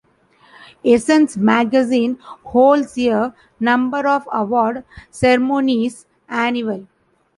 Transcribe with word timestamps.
Essence 0.83 1.37
magazine 1.37 2.17
holds 2.45 2.97
a 2.97 3.35
number 3.59 4.07
of 4.07 4.27
award 4.33 4.83
ceremonies 5.11 6.07
annual. 6.27 6.87